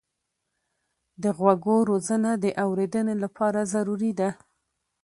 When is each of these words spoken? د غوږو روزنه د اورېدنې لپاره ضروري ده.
د 1.23 1.25
غوږو 1.37 1.77
روزنه 1.89 2.31
د 2.43 2.45
اورېدنې 2.63 3.15
لپاره 3.23 3.61
ضروري 3.73 4.11
ده. 4.19 4.29